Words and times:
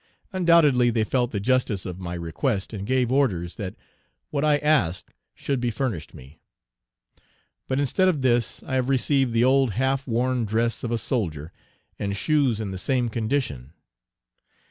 Undoubtedly, 0.33 0.89
they 0.89 1.03
felt 1.03 1.29
the 1.29 1.39
justice 1.39 1.85
of 1.85 1.99
my 1.99 2.15
request, 2.15 2.73
and 2.73 2.87
gave 2.87 3.11
orders 3.11 3.57
that 3.57 3.75
what 4.31 4.43
I 4.43 4.57
asked 4.57 5.11
should 5.35 5.59
be 5.59 5.69
furnished 5.69 6.15
me. 6.15 6.39
But, 7.67 7.79
instead 7.79 8.07
of 8.07 8.23
this, 8.23 8.63
I 8.63 8.73
have 8.73 8.89
received 8.89 9.31
the 9.31 9.43
old 9.43 9.73
half 9.73 10.07
worn 10.07 10.43
dress 10.43 10.83
of 10.83 10.89
a 10.89 10.97
soldier, 10.97 11.53
and 11.99 12.17
shoes 12.17 12.59
in 12.59 12.71
the 12.71 12.79
same 12.79 13.09
condition. 13.09 13.73